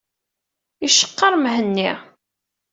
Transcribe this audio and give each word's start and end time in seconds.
Iceqqeṛ 0.85 1.33
Mhenni. 1.43 1.91